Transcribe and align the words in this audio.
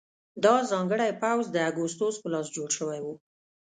دا 0.43 0.55
ځانګړی 0.71 1.11
پوځ 1.21 1.43
د 1.51 1.57
اګوستوس 1.69 2.15
په 2.19 2.27
لاس 2.33 2.47
جوړ 2.55 2.69
شوی 2.77 2.99
و 3.01 3.07